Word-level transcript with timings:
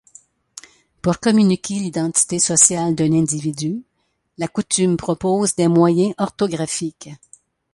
Pour 1.03 1.19
communiquer 1.19 1.75
l'identité 1.75 2.39
sociale 2.39 2.95
d'un 2.95 3.13
individu, 3.13 3.83
la 4.39 4.47
coutume 4.47 4.97
propose 4.97 5.53
des 5.53 5.67
moyens 5.67 6.15
orthographiques. 6.17 7.11